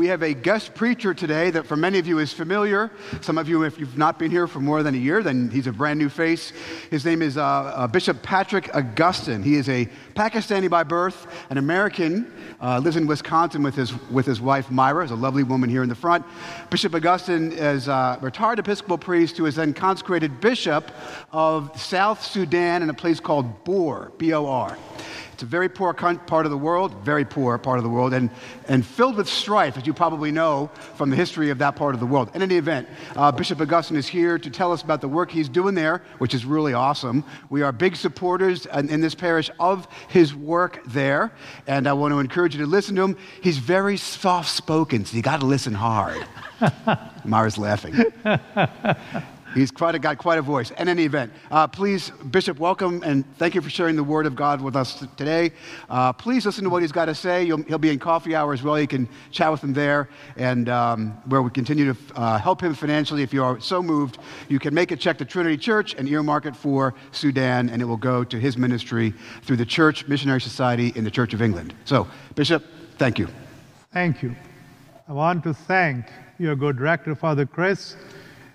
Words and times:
We 0.00 0.06
have 0.06 0.22
a 0.22 0.32
guest 0.32 0.74
preacher 0.74 1.12
today 1.12 1.50
that 1.50 1.66
for 1.66 1.76
many 1.76 1.98
of 1.98 2.06
you 2.06 2.20
is 2.20 2.32
familiar. 2.32 2.90
Some 3.20 3.36
of 3.36 3.50
you, 3.50 3.64
if 3.64 3.78
you've 3.78 3.98
not 3.98 4.18
been 4.18 4.30
here 4.30 4.46
for 4.46 4.58
more 4.58 4.82
than 4.82 4.94
a 4.94 4.96
year, 4.96 5.22
then 5.22 5.50
he's 5.50 5.66
a 5.66 5.72
brand 5.72 5.98
new 5.98 6.08
face. 6.08 6.54
His 6.90 7.04
name 7.04 7.20
is 7.20 7.36
uh, 7.36 7.42
uh, 7.44 7.86
Bishop 7.86 8.22
Patrick 8.22 8.74
Augustine. 8.74 9.42
He 9.42 9.56
is 9.56 9.68
a 9.68 9.90
Pakistani 10.14 10.70
by 10.70 10.84
birth, 10.84 11.26
an 11.50 11.58
American, 11.58 12.32
uh, 12.62 12.80
lives 12.82 12.96
in 12.96 13.06
Wisconsin 13.06 13.62
with 13.62 13.74
his, 13.74 13.92
with 14.08 14.24
his 14.24 14.40
wife 14.40 14.70
Myra, 14.70 15.04
is 15.04 15.10
a 15.10 15.16
lovely 15.16 15.42
woman 15.42 15.68
here 15.68 15.82
in 15.82 15.90
the 15.90 15.94
front. 15.94 16.24
Bishop 16.70 16.94
Augustine 16.94 17.52
is 17.52 17.86
a 17.86 18.18
retired 18.22 18.58
Episcopal 18.58 18.96
priest 18.96 19.36
who 19.36 19.44
is 19.44 19.56
then 19.56 19.74
consecrated 19.74 20.40
bishop 20.40 20.90
of 21.30 21.78
South 21.78 22.24
Sudan 22.24 22.82
in 22.82 22.88
a 22.88 22.94
place 22.94 23.20
called 23.20 23.64
Bor, 23.64 24.12
B 24.16 24.32
O 24.32 24.46
R. 24.46 24.78
It's 25.40 25.44
a 25.44 25.46
very 25.46 25.70
poor 25.70 25.94
part 25.94 26.44
of 26.44 26.50
the 26.50 26.58
world, 26.58 26.92
very 27.02 27.24
poor 27.24 27.56
part 27.56 27.78
of 27.78 27.82
the 27.82 27.88
world, 27.88 28.12
and, 28.12 28.28
and 28.68 28.84
filled 28.84 29.16
with 29.16 29.26
strife, 29.26 29.78
as 29.78 29.86
you 29.86 29.94
probably 29.94 30.30
know 30.30 30.70
from 30.96 31.08
the 31.08 31.16
history 31.16 31.48
of 31.48 31.56
that 31.60 31.76
part 31.76 31.94
of 31.94 32.00
the 32.00 32.04
world. 32.04 32.30
In 32.34 32.42
any 32.42 32.56
event, 32.56 32.86
uh, 33.16 33.32
Bishop 33.32 33.58
Augustine 33.58 33.96
is 33.96 34.06
here 34.06 34.38
to 34.38 34.50
tell 34.50 34.70
us 34.70 34.82
about 34.82 35.00
the 35.00 35.08
work 35.08 35.30
he's 35.30 35.48
doing 35.48 35.74
there, 35.74 36.02
which 36.18 36.34
is 36.34 36.44
really 36.44 36.74
awesome. 36.74 37.24
We 37.48 37.62
are 37.62 37.72
big 37.72 37.96
supporters 37.96 38.66
in, 38.66 38.90
in 38.90 39.00
this 39.00 39.14
parish 39.14 39.48
of 39.58 39.88
his 40.08 40.34
work 40.34 40.82
there, 40.84 41.32
and 41.66 41.88
I 41.88 41.94
want 41.94 42.12
to 42.12 42.18
encourage 42.18 42.54
you 42.54 42.60
to 42.60 42.70
listen 42.70 42.94
to 42.96 43.02
him. 43.04 43.16
He's 43.40 43.56
very 43.56 43.96
soft 43.96 44.50
spoken, 44.50 45.06
so 45.06 45.16
you 45.16 45.22
got 45.22 45.40
to 45.40 45.46
listen 45.46 45.72
hard. 45.72 46.22
Mara's 47.24 47.56
laughing. 47.56 47.94
He's 49.54 49.72
quite 49.72 49.96
a, 49.96 49.98
got 49.98 50.18
quite 50.18 50.38
a 50.38 50.42
voice. 50.42 50.70
In 50.70 50.88
any 50.88 51.04
event, 51.04 51.32
uh, 51.50 51.66
please, 51.66 52.10
Bishop, 52.30 52.60
welcome 52.60 53.02
and 53.04 53.24
thank 53.36 53.56
you 53.56 53.60
for 53.60 53.68
sharing 53.68 53.96
the 53.96 54.04
Word 54.04 54.26
of 54.26 54.36
God 54.36 54.60
with 54.60 54.76
us 54.76 55.04
today. 55.16 55.50
Uh, 55.88 56.12
please 56.12 56.46
listen 56.46 56.62
to 56.64 56.70
what 56.70 56.82
he's 56.82 56.92
got 56.92 57.06
to 57.06 57.14
say. 57.16 57.42
You'll, 57.42 57.62
he'll 57.64 57.78
be 57.78 57.90
in 57.90 57.98
coffee 57.98 58.36
hour 58.36 58.52
as 58.52 58.62
well. 58.62 58.78
You 58.78 58.86
can 58.86 59.08
chat 59.32 59.50
with 59.50 59.62
him 59.64 59.72
there, 59.72 60.08
and 60.36 60.68
um, 60.68 61.10
where 61.26 61.42
we 61.42 61.50
continue 61.50 61.92
to 61.92 61.98
uh, 62.14 62.38
help 62.38 62.62
him 62.62 62.74
financially. 62.74 63.22
If 63.22 63.34
you 63.34 63.42
are 63.42 63.60
so 63.60 63.82
moved, 63.82 64.18
you 64.48 64.60
can 64.60 64.72
make 64.72 64.92
a 64.92 64.96
check 64.96 65.18
to 65.18 65.24
Trinity 65.24 65.56
Church 65.56 65.94
and 65.98 66.08
earmark 66.08 66.46
it 66.46 66.54
for 66.54 66.94
Sudan, 67.10 67.70
and 67.70 67.82
it 67.82 67.86
will 67.86 67.96
go 67.96 68.22
to 68.22 68.38
his 68.38 68.56
ministry 68.56 69.12
through 69.42 69.56
the 69.56 69.66
Church 69.66 70.06
Missionary 70.06 70.40
Society 70.40 70.92
in 70.94 71.02
the 71.02 71.10
Church 71.10 71.34
of 71.34 71.42
England. 71.42 71.74
So, 71.84 72.06
Bishop, 72.36 72.64
thank 72.98 73.18
you. 73.18 73.26
Thank 73.92 74.22
you. 74.22 74.36
I 75.08 75.12
want 75.12 75.42
to 75.42 75.54
thank 75.54 76.06
your 76.38 76.54
good 76.54 76.76
director, 76.76 77.16
Father 77.16 77.46
Chris 77.46 77.96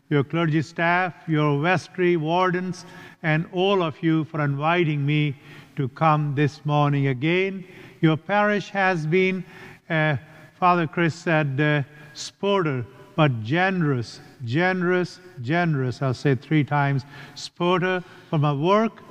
your 0.09 0.23
clergy 0.23 0.61
staff, 0.61 1.13
your 1.27 1.59
vestry 1.61 2.15
wardens, 2.15 2.85
and 3.23 3.47
all 3.51 3.81
of 3.81 4.01
you 4.03 4.23
for 4.25 4.41
inviting 4.41 5.05
me 5.05 5.35
to 5.75 5.87
come 5.89 6.35
this 6.35 6.63
morning 6.65 7.07
again. 7.07 7.65
Your 8.01 8.17
parish 8.17 8.69
has 8.69 9.07
been, 9.07 9.43
uh, 9.89 10.17
Father 10.59 10.85
Chris 10.85 11.15
said, 11.15 11.59
uh, 11.59 11.81
sporter, 12.13 12.85
but 13.15 13.43
generous, 13.43 14.19
generous, 14.43 15.19
generous. 15.41 16.01
I'll 16.01 16.13
say 16.13 16.35
three 16.35 16.63
times 16.63 17.03
sporter 17.35 18.03
for 18.29 18.37
my 18.37 18.53
work. 18.53 19.01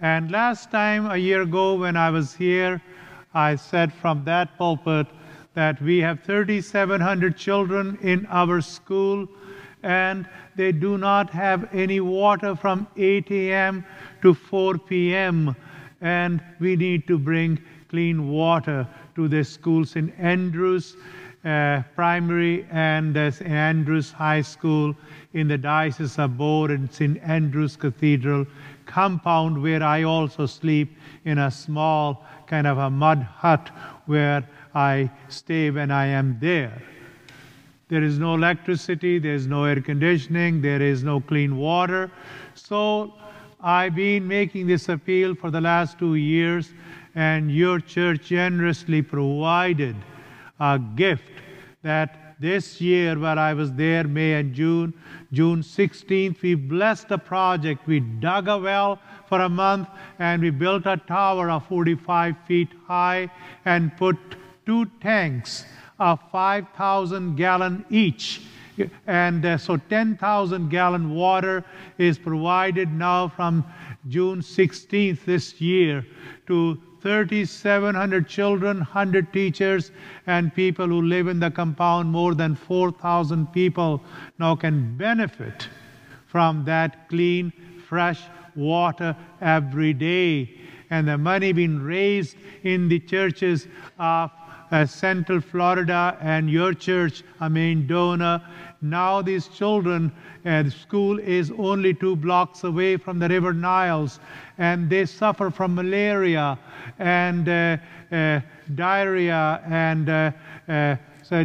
And 0.00 0.30
last 0.30 0.70
time, 0.70 1.10
a 1.10 1.16
year 1.16 1.42
ago, 1.42 1.74
when 1.74 1.96
I 1.96 2.10
was 2.10 2.34
here, 2.34 2.80
I 3.34 3.56
said 3.56 3.92
from 3.92 4.24
that 4.24 4.56
pulpit 4.56 5.06
that 5.54 5.80
we 5.82 5.98
have 5.98 6.22
3,700 6.22 7.36
children 7.36 7.98
in 8.00 8.26
our 8.30 8.60
school 8.60 9.28
and 9.82 10.28
they 10.56 10.72
do 10.72 10.98
not 10.98 11.30
have 11.30 11.68
any 11.72 12.00
water 12.00 12.54
from 12.54 12.86
8 12.96 13.30
a.m. 13.30 13.84
to 14.22 14.34
4 14.34 14.78
p.m. 14.78 15.54
And 16.00 16.42
we 16.58 16.76
need 16.76 17.06
to 17.08 17.18
bring 17.18 17.58
clean 17.88 18.28
water 18.28 18.86
to 19.16 19.28
the 19.28 19.44
schools 19.44 19.96
in 19.96 20.10
Andrews 20.12 20.96
uh, 21.44 21.82
Primary 21.94 22.66
and 22.70 23.16
uh, 23.16 23.30
St. 23.30 23.50
Andrews 23.50 24.12
High 24.12 24.42
School 24.42 24.94
in 25.32 25.48
the 25.48 25.56
Diocese 25.56 26.18
of 26.18 26.36
Bor 26.36 26.70
and 26.70 26.92
St. 26.92 27.18
Andrews 27.22 27.76
Cathedral 27.76 28.46
compound, 28.86 29.62
where 29.62 29.82
I 29.82 30.02
also 30.02 30.46
sleep 30.46 30.96
in 31.24 31.38
a 31.38 31.50
small 31.50 32.26
kind 32.46 32.66
of 32.66 32.78
a 32.78 32.90
mud 32.90 33.22
hut 33.22 33.70
where 34.06 34.46
I 34.74 35.10
stay 35.28 35.70
when 35.70 35.90
I 35.90 36.06
am 36.06 36.36
there. 36.40 36.82
There 37.90 38.04
is 38.04 38.20
no 38.20 38.36
electricity, 38.36 39.18
there 39.18 39.34
is 39.34 39.48
no 39.48 39.64
air 39.64 39.80
conditioning, 39.80 40.62
there 40.62 40.80
is 40.80 41.02
no 41.02 41.20
clean 41.20 41.56
water. 41.56 42.08
So 42.54 43.14
I've 43.60 43.96
been 43.96 44.28
making 44.28 44.68
this 44.68 44.88
appeal 44.88 45.34
for 45.34 45.50
the 45.50 45.60
last 45.60 45.98
two 45.98 46.14
years, 46.14 46.72
and 47.16 47.50
your 47.50 47.80
church 47.80 48.28
generously 48.28 49.02
provided 49.02 49.96
a 50.60 50.78
gift 50.94 51.32
that 51.82 52.36
this 52.38 52.80
year, 52.80 53.18
where 53.18 53.38
I 53.38 53.54
was 53.54 53.72
there, 53.72 54.04
May 54.04 54.34
and 54.34 54.54
June, 54.54 54.94
June 55.32 55.60
16th, 55.60 56.40
we 56.42 56.54
blessed 56.54 57.08
the 57.08 57.18
project. 57.18 57.88
We 57.88 57.98
dug 57.98 58.46
a 58.46 58.56
well 58.56 59.00
for 59.28 59.40
a 59.40 59.48
month 59.48 59.88
and 60.20 60.40
we 60.40 60.50
built 60.50 60.86
a 60.86 60.96
tower 60.96 61.50
of 61.50 61.66
45 61.66 62.36
feet 62.46 62.68
high 62.86 63.30
and 63.64 63.94
put 63.96 64.16
two 64.64 64.86
tanks 65.02 65.64
of 66.00 66.18
5,000 66.32 67.36
gallon 67.36 67.84
each. 67.90 68.42
And 69.06 69.44
uh, 69.44 69.58
so 69.58 69.76
10,000 69.76 70.70
gallon 70.70 71.14
water 71.14 71.62
is 71.98 72.18
provided 72.18 72.90
now 72.90 73.28
from 73.28 73.64
June 74.08 74.40
16th 74.40 75.24
this 75.26 75.60
year 75.60 76.04
to 76.46 76.80
3,700 77.02 78.28
children, 78.28 78.78
100 78.78 79.32
teachers, 79.32 79.90
and 80.26 80.54
people 80.54 80.86
who 80.86 81.02
live 81.02 81.28
in 81.28 81.40
the 81.40 81.50
compound. 81.50 82.10
More 82.10 82.34
than 82.34 82.54
4,000 82.54 83.46
people 83.52 84.02
now 84.38 84.56
can 84.56 84.96
benefit 84.96 85.68
from 86.26 86.64
that 86.64 87.08
clean, 87.08 87.52
fresh 87.86 88.22
water 88.54 89.16
every 89.40 89.92
day. 89.92 90.58
And 90.90 91.06
the 91.06 91.18
money 91.18 91.52
being 91.52 91.78
raised 91.80 92.36
in 92.62 92.88
the 92.88 92.98
churches 92.98 93.66
uh, 94.70 94.86
Central 94.86 95.40
Florida 95.40 96.16
and 96.20 96.50
your 96.50 96.74
church, 96.74 97.22
a 97.40 97.50
main 97.50 97.86
donor. 97.86 98.40
Now 98.82 99.22
these 99.22 99.48
children, 99.48 100.12
uh, 100.46 100.62
the 100.62 100.70
school 100.70 101.18
is 101.18 101.52
only 101.58 101.94
two 101.94 102.16
blocks 102.16 102.64
away 102.64 102.96
from 102.96 103.18
the 103.18 103.28
River 103.28 103.52
Niles, 103.52 104.20
and 104.58 104.88
they 104.88 105.06
suffer 105.06 105.50
from 105.50 105.74
malaria 105.74 106.58
and 106.98 107.48
uh, 107.48 107.76
uh 108.12 108.40
diarrhea 108.74 109.60
and 109.66 110.08
uh, 110.08 110.30
uh, 110.68 110.96
so, 111.22 111.44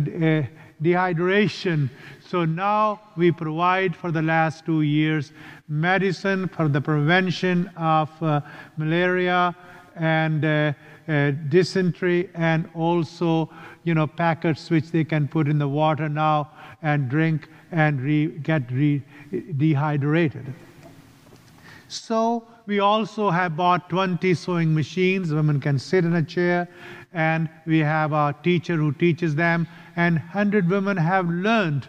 dehydration. 0.81 1.89
So 2.27 2.45
now 2.45 3.01
we 3.17 3.31
provide 3.31 3.95
for 3.95 4.11
the 4.11 4.21
last 4.21 4.65
two 4.65 4.81
years 4.81 5.31
medicine 5.67 6.47
for 6.47 6.67
the 6.67 6.81
prevention 6.81 7.67
of 7.75 8.09
malaria 8.77 9.55
and 9.95 10.43
uh, 10.43 10.73
dysentery 11.07 12.29
and 12.33 12.69
also, 12.73 13.49
you 13.83 13.93
know, 13.93 14.07
packets 14.07 14.69
which 14.69 14.91
they 14.91 15.03
can 15.03 15.27
put 15.27 15.47
in 15.47 15.59
the 15.59 15.67
water 15.67 16.09
now 16.09 16.49
and 16.81 17.09
drink 17.09 17.47
and 17.71 18.01
re, 18.01 18.27
get 18.27 18.71
re, 18.71 19.01
dehydrated. 19.57 20.53
So 21.87 22.47
we 22.65 22.79
also 22.79 23.29
have 23.29 23.55
bought 23.55 23.89
20 23.89 24.33
sewing 24.33 24.73
machines. 24.73 25.33
Women 25.33 25.59
can 25.59 25.77
sit 25.77 26.03
in 26.03 26.15
a 26.15 26.23
chair, 26.23 26.67
and 27.13 27.49
we 27.65 27.79
have 27.79 28.11
a 28.11 28.35
teacher 28.43 28.75
who 28.75 28.91
teaches 28.91 29.35
them. 29.35 29.67
And 29.95 30.15
100 30.15 30.69
women 30.69 30.97
have 30.97 31.29
learned 31.29 31.87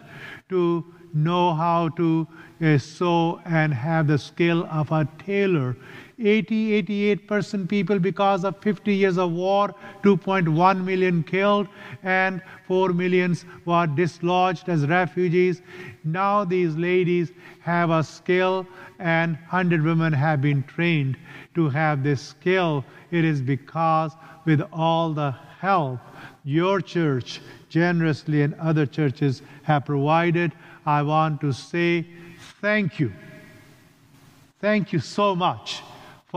to 0.49 0.85
know 1.13 1.53
how 1.53 1.89
to 1.89 2.27
uh, 2.61 2.77
sew 2.77 3.41
and 3.45 3.73
have 3.73 4.07
the 4.07 4.17
skill 4.17 4.67
of 4.71 4.91
a 4.91 5.07
tailor 5.25 5.75
80, 6.19 6.83
88% 6.83 7.69
people 7.69 7.99
because 7.99 8.43
of 8.43 8.57
50 8.61 8.93
years 8.93 9.17
of 9.17 9.31
war, 9.31 9.73
2.1 10.01 10.83
million 10.83 11.23
killed, 11.23 11.67
and 12.01 12.41
4 12.67 12.89
millions 12.89 13.45
were 13.65 13.85
dislodged 13.85 14.67
as 14.67 14.87
refugees. 14.87 15.61
Now 16.03 16.43
these 16.43 16.75
ladies 16.75 17.31
have 17.59 17.91
a 17.91 18.03
skill, 18.03 18.65
and 18.97 19.33
100 19.33 19.83
women 19.83 20.11
have 20.11 20.41
been 20.41 20.63
trained 20.63 21.17
to 21.53 21.69
have 21.69 22.03
this 22.03 22.21
skill. 22.21 22.83
It 23.11 23.23
is 23.23 23.41
because, 23.41 24.13
with 24.45 24.61
all 24.73 25.13
the 25.13 25.35
help 25.59 25.99
your 26.43 26.81
church 26.81 27.41
generously 27.69 28.41
and 28.41 28.55
other 28.55 28.85
churches 28.85 29.43
have 29.63 29.85
provided, 29.85 30.51
I 30.85 31.03
want 31.03 31.41
to 31.41 31.51
say 31.51 32.07
thank 32.61 32.99
you. 32.99 33.13
Thank 34.59 34.93
you 34.93 34.99
so 34.99 35.35
much 35.35 35.83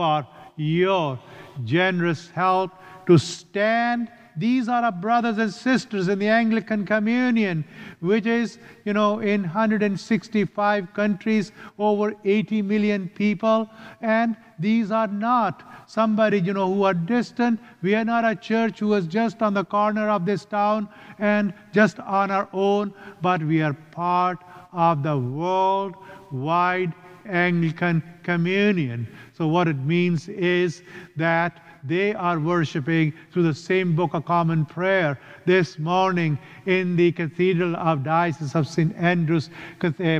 for 0.01 0.27
your 0.57 1.19
generous 1.63 2.29
help 2.31 2.71
to 3.05 3.19
stand 3.19 4.09
these 4.37 4.69
are 4.69 4.83
our 4.83 4.91
brothers 4.91 5.37
and 5.37 5.53
sisters 5.53 6.07
in 6.07 6.19
the 6.19 6.27
Anglican 6.29 6.85
Communion, 6.85 7.65
which 7.99 8.25
is, 8.25 8.59
you 8.85 8.93
know, 8.93 9.19
in 9.19 9.41
165 9.41 10.93
countries, 10.93 11.51
over 11.77 12.15
80 12.23 12.61
million 12.61 13.09
people. 13.09 13.69
And 14.01 14.37
these 14.57 14.89
are 14.89 15.07
not 15.07 15.85
somebody, 15.85 16.39
you 16.39 16.53
know, 16.53 16.73
who 16.73 16.83
are 16.83 16.93
distant. 16.93 17.59
We 17.81 17.93
are 17.93 18.05
not 18.05 18.23
a 18.23 18.35
church 18.35 18.79
who 18.79 18.93
is 18.93 19.05
just 19.05 19.41
on 19.41 19.53
the 19.53 19.65
corner 19.65 20.09
of 20.09 20.25
this 20.25 20.45
town 20.45 20.87
and 21.19 21.53
just 21.73 21.99
on 21.99 22.31
our 22.31 22.47
own, 22.53 22.93
but 23.21 23.43
we 23.43 23.61
are 23.61 23.73
part 23.73 24.39
of 24.71 25.03
the 25.03 25.17
worldwide 25.17 26.93
Anglican 27.25 28.03
Communion. 28.23 29.07
So, 29.33 29.47
what 29.47 29.67
it 29.67 29.77
means 29.77 30.27
is 30.29 30.83
that 31.15 31.61
they 31.83 32.13
are 32.13 32.39
worshiping 32.39 33.13
through 33.31 33.43
the 33.43 33.53
same 33.53 33.95
Book 33.95 34.13
of 34.13 34.25
Common 34.25 34.65
Prayer 34.65 35.19
this 35.45 35.79
morning 35.79 36.37
in 36.65 36.95
the 36.95 37.11
Cathedral 37.11 37.75
of 37.75 38.03
Diocese 38.03 38.55
of 38.55 38.67
St. 38.67 38.95
Andrews, 38.95 39.49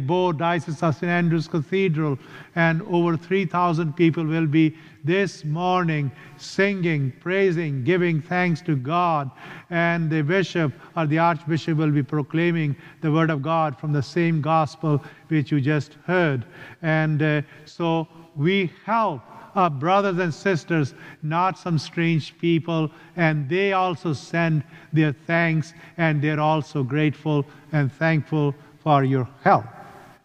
Bor 0.02 0.34
Diocese 0.34 0.82
of 0.82 0.96
St. 0.96 1.12
Andrews 1.12 1.48
Cathedral, 1.48 2.18
and 2.56 2.82
over 2.84 3.16
3,000 3.16 3.94
people 3.96 4.26
will 4.26 4.48
be 4.48 4.76
this 5.04 5.44
morning 5.46 6.12
singing, 6.38 7.12
praising, 7.20 7.84
giving 7.84 8.22
thanks 8.22 8.62
to 8.62 8.76
God. 8.76 9.32
And 9.70 10.10
the 10.10 10.22
bishop 10.22 10.74
or 10.96 11.06
the 11.06 11.20
archbishop 11.20 11.78
will 11.78 11.92
be 11.92 12.04
proclaiming 12.04 12.76
the 13.02 13.12
word 13.12 13.30
of 13.30 13.42
God 13.42 13.80
from 13.80 13.94
the 13.94 14.04
same 14.04 14.42
gospel 14.42 15.04
which 15.28 15.52
you 15.52 15.62
just 15.62 15.94
heard. 16.06 16.46
And 16.82 17.22
uh, 17.22 17.42
so 17.66 18.08
we 18.36 18.72
help 18.86 19.22
our 19.56 19.70
brothers 19.70 20.18
and 20.18 20.34
sisters, 20.34 20.94
not 21.24 21.58
some 21.58 21.78
strange 21.78 22.38
people, 22.38 22.92
and 23.16 23.48
they 23.50 23.74
also 23.74 24.14
send 24.14 24.64
their 24.94 25.14
thanks 25.14 25.74
and 25.98 26.22
they're 26.22 26.40
also 26.40 26.84
grateful 26.84 27.46
and 27.72 27.92
thankful 27.92 28.56
for 28.84 29.04
your 29.04 29.28
help. 29.44 29.66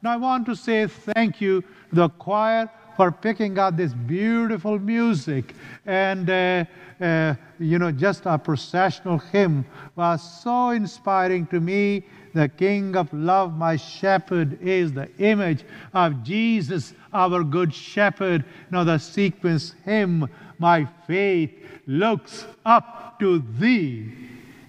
Now, 0.02 0.12
I 0.12 0.16
want 0.16 0.46
to 0.46 0.56
say 0.56 0.86
thank 0.86 1.40
you 1.40 1.62
to 1.62 1.66
the 1.92 2.08
choir 2.08 2.70
for 2.96 3.12
picking 3.12 3.58
up 3.58 3.76
this 3.76 3.92
beautiful 3.92 4.78
music. 4.78 5.54
And, 5.84 6.30
uh, 6.30 6.64
uh, 7.00 7.34
you 7.58 7.78
know, 7.78 7.92
just 7.92 8.22
a 8.26 8.38
processional 8.38 9.18
hymn 9.18 9.64
was 9.94 10.42
so 10.42 10.70
inspiring 10.70 11.46
to 11.46 11.60
me. 11.60 12.04
The 12.34 12.48
King 12.48 12.96
of 12.96 13.12
Love, 13.12 13.56
my 13.56 13.76
shepherd, 13.76 14.60
is 14.60 14.92
the 14.92 15.08
image 15.18 15.64
of 15.94 16.22
Jesus, 16.22 16.94
our 17.12 17.42
good 17.42 17.74
shepherd. 17.74 18.44
Now, 18.70 18.84
the 18.84 18.98
sequence 18.98 19.74
hymn, 19.84 20.28
my 20.58 20.86
faith 21.06 21.52
looks 21.86 22.46
up 22.64 23.18
to 23.20 23.38
thee, 23.58 24.12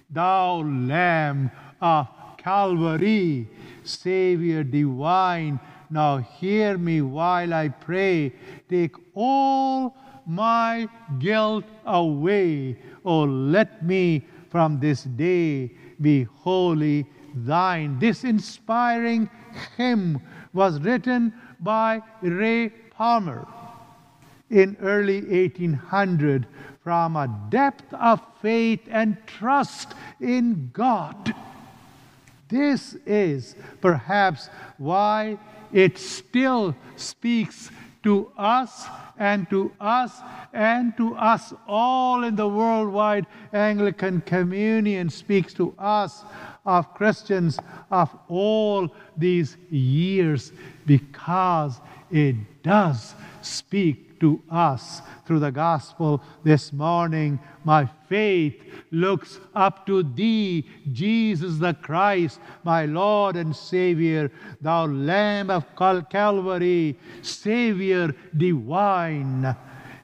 thou 0.10 0.62
Lamb 0.62 1.52
of 1.82 2.08
Calvary, 2.38 3.48
Savior 3.84 4.64
divine 4.64 5.60
now 5.90 6.18
hear 6.18 6.78
me 6.78 7.02
while 7.02 7.54
I 7.54 7.70
pray. 7.70 8.34
Take 8.70 8.96
all 9.14 9.96
my 10.28 10.88
guilt 11.20 11.64
away. 11.86 12.78
Oh, 13.06 13.24
let 13.24 13.84
me 13.84 14.26
from 14.50 14.80
this 14.80 15.04
day 15.04 15.72
be 16.02 16.24
wholly 16.24 17.06
thine. 17.34 17.98
This 18.00 18.24
inspiring 18.24 19.30
hymn 19.78 20.22
was 20.54 20.80
written 20.82 21.34
by 21.60 22.02
Ray 22.22 22.70
Palmer 22.92 23.48
in 24.50 24.78
early 24.82 25.22
1800 25.22 26.46
from 26.84 27.16
a 27.16 27.28
depth 27.50 27.94
of 27.94 28.22
faith 28.42 28.82
and 28.90 29.18
trust 29.28 29.94
in 30.20 30.70
God. 30.74 31.34
This 32.48 32.96
is 33.06 33.56
perhaps 33.82 34.50
why 34.78 35.38
it 35.74 35.98
still 35.98 36.76
speaks 36.96 37.70
to 38.08 38.32
us 38.38 38.86
and 39.18 39.50
to 39.50 39.70
us 39.82 40.22
and 40.54 40.96
to 40.96 41.14
us 41.16 41.54
all 41.68 42.24
in 42.24 42.38
the 42.38 42.48
worldwide 42.48 43.26
Anglican 43.52 44.22
Communion 44.22 45.10
speaks 45.10 45.54
to 45.56 45.76
us 45.78 46.24
of 46.66 46.94
Christians 46.94 47.60
of 47.92 48.10
all 48.30 48.90
these 49.18 49.58
years 49.70 50.54
because 50.86 51.82
it 52.10 52.38
does 52.64 53.14
speak 53.42 54.07
to 54.20 54.42
us 54.50 55.02
through 55.26 55.40
the 55.40 55.52
gospel 55.52 56.22
this 56.44 56.72
morning. 56.72 57.40
My 57.64 57.90
faith 58.08 58.62
looks 58.92 59.40
up 59.54 59.86
to 59.88 60.04
thee, 60.04 60.66
Jesus 60.92 61.58
the 61.58 61.74
Christ, 61.74 62.40
my 62.64 62.86
Lord 62.86 63.36
and 63.36 63.56
Savior, 63.56 64.32
thou 64.62 64.86
Lamb 64.86 65.50
of 65.50 65.66
Calvary, 65.76 66.98
Savior 67.22 68.16
divine. 68.36 69.56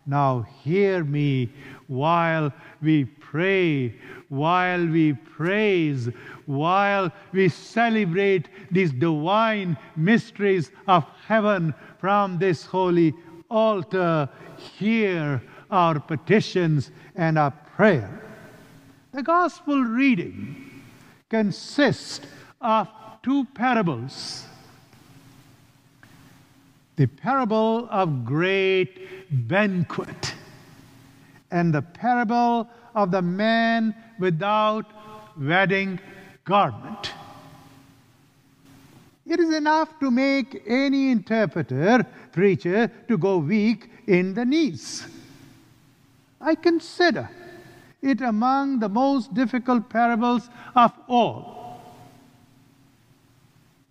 Now 0.06 0.42
hear 0.64 1.04
me 1.04 1.50
while 1.88 2.52
we 2.82 3.06
pray, 3.06 3.96
while 4.30 4.86
we 4.86 5.14
praise, 5.14 6.10
while 6.46 7.12
we 7.32 7.50
celebrate 7.50 8.50
these 8.70 8.92
divine 8.92 9.78
mysteries 9.96 10.72
of 10.88 11.06
heaven 11.28 11.74
from 12.00 12.38
this 12.38 12.66
holy 12.66 13.14
altar. 13.54 14.30
Hear 14.78 15.42
our 15.70 16.00
petitions 16.00 16.92
and 17.16 17.38
our 17.38 17.52
prayer. 17.76 18.22
The 19.12 19.24
gospel 19.24 19.82
reading 19.82 20.82
consists 21.30 22.22
of 22.62 22.88
two 23.22 23.46
parables 23.54 24.46
the 26.96 27.08
parable 27.08 27.88
of 27.90 28.24
great 28.24 29.48
banquet 29.48 30.36
and 31.50 31.74
the 31.74 31.82
parable 31.82 32.70
of 32.94 33.10
the 33.10 33.22
man 33.22 33.96
without 34.20 34.86
wedding 35.36 36.00
garment. 36.46 37.12
It 39.34 39.40
is 39.40 39.52
enough 39.56 39.98
to 40.00 40.12
make 40.12 40.62
any 40.68 41.10
interpreter, 41.10 42.06
preacher, 42.32 42.92
to 43.08 43.18
go 43.18 43.40
weak 43.40 43.90
in 44.06 44.36
the 44.36 44.46
knees. 44.46 45.08
I 46.40 46.54
consider 46.54 47.28
it 48.00 48.22
among 48.22 48.78
the 48.78 48.90
most 48.90 49.34
difficult 49.34 49.90
parables 49.90 50.52
of 50.76 50.92
all. 51.08 51.82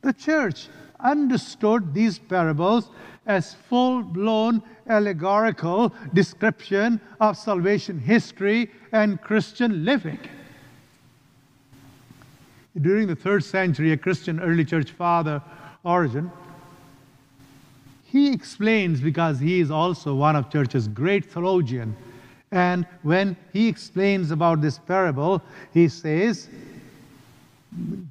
The 0.03 0.13
church 0.13 0.69
understood 1.01 1.93
these 1.93 2.21
parables 2.21 2.91
as 3.27 3.55
full 3.69 4.05
blown 4.05 4.63
allegorical 4.87 5.93
description 6.15 7.01
of 7.21 7.37
salvation 7.37 7.99
history 7.99 8.71
and 8.93 9.21
Christian 9.21 9.85
living. 9.85 10.21
During 12.81 13.07
the 13.07 13.17
third 13.17 13.45
century, 13.45 13.93
a 13.93 13.97
Christian 13.97 14.41
early 14.41 14.65
church 14.65 14.91
father, 14.91 15.43
Origen, 15.85 16.31
he 18.05 18.33
explains 18.33 19.01
because 19.01 19.39
he 19.39 19.61
is 19.61 19.71
also 19.71 20.15
one 20.15 20.37
of 20.37 20.51
church's 20.51 20.89
great 20.89 21.25
theologian 21.25 21.97
and 22.53 22.87
when 23.03 23.35
he 23.55 23.67
explains 23.67 24.31
about 24.31 24.61
this 24.61 24.79
parable, 24.79 25.43
he 25.73 25.89
says, 25.89 26.51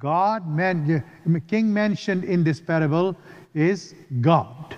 God, 0.00 0.48
man, 0.48 1.04
king 1.46 1.72
mentioned 1.72 2.24
in 2.24 2.42
this 2.42 2.60
parable 2.60 3.16
is 3.54 3.94
God. 4.20 4.76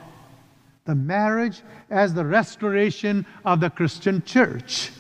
The 0.84 0.94
marriage 0.94 1.62
as 1.88 2.12
the 2.12 2.26
restoration 2.26 3.24
of 3.46 3.60
the 3.60 3.70
Christian 3.70 4.22
church, 4.22 4.90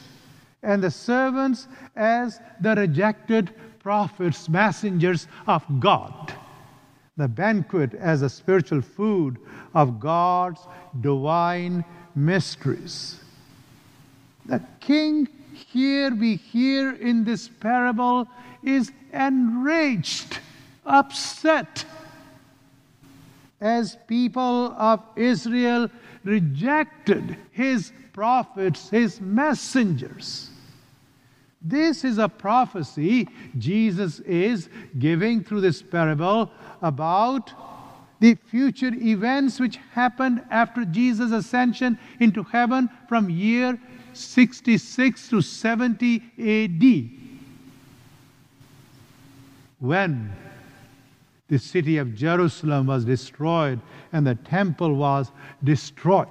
and 0.62 0.82
the 0.82 0.90
servants 0.90 1.68
as 1.94 2.40
the 2.62 2.74
rejected 2.74 3.52
prophets, 3.84 4.48
messengers 4.48 5.28
of 5.46 5.62
God. 5.78 6.32
The 7.18 7.28
banquet 7.28 7.92
as 7.92 8.22
a 8.22 8.30
spiritual 8.30 8.80
food 8.80 9.36
of 9.74 10.00
God's 10.00 10.66
divine 11.02 11.84
mysteries. 12.14 13.20
The 14.46 14.62
king 14.80 15.28
here 15.52 16.14
we 16.14 16.36
hear 16.36 16.92
in 16.92 17.24
this 17.24 17.46
parable 17.46 18.26
is 18.62 18.90
enraged, 19.12 20.38
upset, 20.86 21.84
as 23.60 23.98
people 24.08 24.72
of 24.78 25.02
Israel 25.14 25.90
rejected 26.24 27.36
his 27.52 27.92
prophets, 28.14 28.88
his 28.88 29.20
messengers. 29.20 30.48
This 31.64 32.04
is 32.04 32.18
a 32.18 32.28
prophecy 32.28 33.26
Jesus 33.56 34.20
is 34.20 34.68
giving 34.98 35.42
through 35.42 35.62
this 35.62 35.80
parable 35.80 36.50
about 36.82 37.50
the 38.20 38.34
future 38.34 38.92
events 38.94 39.58
which 39.58 39.78
happened 39.92 40.42
after 40.50 40.84
Jesus' 40.84 41.32
ascension 41.32 41.98
into 42.20 42.42
heaven 42.42 42.90
from 43.08 43.30
year 43.30 43.80
66 44.12 45.28
to 45.28 45.40
70 45.40 46.22
AD. 46.38 47.20
when 49.80 50.32
the 51.48 51.58
city 51.58 51.98
of 51.98 52.14
Jerusalem 52.14 52.86
was 52.86 53.04
destroyed 53.04 53.80
and 54.12 54.26
the 54.26 54.34
temple 54.34 54.94
was 54.94 55.30
destroyed. 55.62 56.26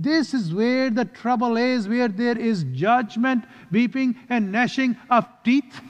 This 0.00 0.32
is 0.32 0.54
where 0.54 0.90
the 0.90 1.04
trouble 1.04 1.56
is, 1.56 1.88
where 1.88 2.06
there 2.06 2.38
is 2.38 2.62
judgment, 2.72 3.44
weeping, 3.72 4.14
and 4.28 4.52
gnashing 4.52 4.96
of 5.10 5.26
teeth. 5.42 5.80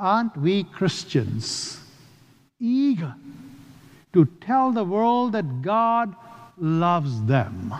Aren't 0.00 0.36
we 0.36 0.64
Christians 0.64 1.78
eager 2.58 3.14
to 4.12 4.24
tell 4.40 4.72
the 4.72 4.82
world 4.82 5.30
that 5.32 5.62
God 5.62 6.16
loves 6.58 7.22
them? 7.22 7.72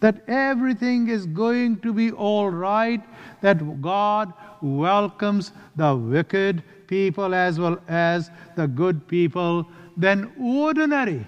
That 0.00 0.24
everything 0.26 1.06
is 1.06 1.26
going 1.26 1.78
to 1.82 1.92
be 1.92 2.10
all 2.10 2.50
right, 2.50 3.00
that 3.42 3.80
God 3.80 4.32
welcomes 4.60 5.52
the 5.76 5.94
wicked 5.94 6.64
people 6.88 7.32
as 7.32 7.60
well 7.60 7.78
as 7.86 8.28
the 8.56 8.66
good 8.66 9.06
people, 9.06 9.68
then 9.96 10.32
ordinary 10.36 11.24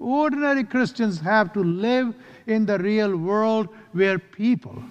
Ordinary 0.00 0.64
Christians 0.64 1.20
have 1.20 1.52
to 1.54 1.62
live 1.62 2.14
in 2.46 2.66
the 2.66 2.78
real 2.78 3.16
world 3.16 3.68
where 3.92 4.18
people 4.18 4.82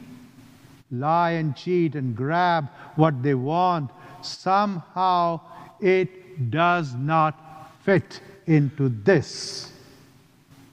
lie 0.92 1.32
and 1.32 1.56
cheat 1.56 1.96
and 1.96 2.16
grab 2.16 2.70
what 2.96 3.22
they 3.24 3.34
want. 3.34 3.92
Somehow 4.22 5.40
it 5.80 6.52
does 6.52 6.94
not 6.94 7.72
fit 7.84 8.22
into 8.46 8.90
this. 8.90 9.72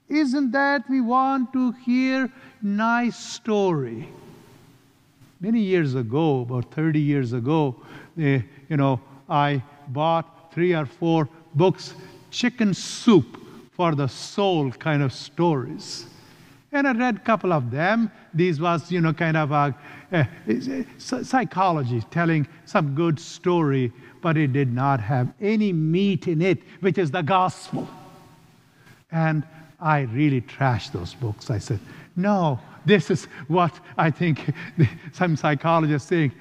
Isn't 0.09 0.53
that 0.53 0.89
we 0.89 1.01
want 1.01 1.53
to 1.53 1.73
hear 1.73 2.31
nice 2.63 3.17
story? 3.17 4.09
Many 5.41 5.61
years 5.61 5.95
ago, 5.95 6.43
about 6.43 6.73
30 6.73 7.01
years 7.01 7.33
ago, 7.33 7.77
eh, 8.19 8.41
you 8.69 8.77
know, 8.77 9.01
I 9.29 9.63
bought 9.89 10.53
three 10.53 10.75
or 10.75 10.87
four 10.87 11.29
books, 11.55 11.95
Chicken 12.31 12.75
Soup 12.75 13.44
for 13.75 13.95
the 13.95 14.07
soul 14.07 14.71
kind 14.71 15.03
of 15.03 15.13
stories. 15.13 16.07
And 16.73 16.89
I 16.89 16.93
read 16.93 17.17
a 17.17 17.21
couple 17.21 17.53
of 17.53 17.71
them. 17.71 18.11
These 18.33 18.61
was, 18.61 18.91
you 18.91 19.01
know, 19.01 19.13
kind 19.13 19.37
of 19.37 19.53
a, 19.53 19.75
a, 20.13 20.29
a, 20.49 21.25
psychology 21.25 22.03
telling 22.11 22.49
some 22.65 22.95
good 22.95 23.21
story, 23.21 23.93
but 24.23 24.37
it 24.37 24.53
did 24.53 24.73
not 24.73 25.01
have 25.01 25.33
any 25.41 25.73
meat 25.73 26.27
in 26.27 26.43
it, 26.43 26.59
which 26.81 26.99
is 26.99 27.11
the 27.11 27.23
gospel. 27.23 27.89
And 29.13 29.45
I 29.81 30.01
really 30.01 30.41
trashed 30.41 30.93
those 30.93 31.15
books. 31.15 31.51
I 31.51 31.59
said, 31.59 31.79
no, 32.17 32.59
this 32.85 33.11
is 33.11 33.27
what 33.49 33.79
I 33.97 34.11
think 34.11 34.53
some 35.13 35.37
psychologists 35.37 36.09
think. 36.09 36.33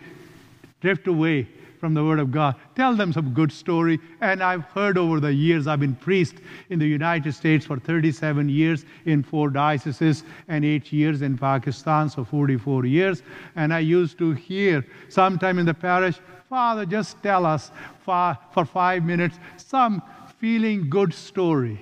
Drift 0.82 1.08
away 1.08 1.48
from 1.84 1.94
the 1.94 2.02
Word 2.02 2.20
of 2.20 2.32
God. 2.32 2.56
Tell 2.76 2.96
them 2.96 3.12
some 3.12 3.34
good 3.34 3.52
story. 3.52 4.00
And 4.22 4.42
I've 4.42 4.64
heard 4.64 4.98
over 4.98 5.20
the 5.20 5.34
years, 5.34 5.68
I've 5.68 5.82
been 5.82 5.96
priest 5.96 6.36
in 6.70 6.80
the 6.80 6.88
United 6.88 7.34
States 7.34 7.66
for 7.66 7.78
37 7.78 8.48
years 8.48 8.86
in 9.04 9.22
four 9.22 9.50
dioceses 9.50 10.24
and 10.48 10.64
eight 10.64 10.94
years 10.94 11.22
in 11.22 11.38
Pakistan, 11.38 12.10
so 12.10 12.24
44 12.24 12.86
years. 12.86 13.22
And 13.58 13.74
I 13.74 13.80
used 13.80 14.18
to 14.20 14.32
hear 14.32 14.86
sometime 15.10 15.60
in 15.60 15.66
the 15.66 15.74
parish, 15.74 16.22
Father, 16.50 16.86
just 16.86 17.22
tell 17.22 17.46
us 17.46 17.70
for, 18.06 18.38
for 18.54 18.64
five 18.64 19.04
minutes 19.04 19.38
some 19.58 20.02
feeling 20.40 20.90
good 20.90 21.14
story 21.14 21.82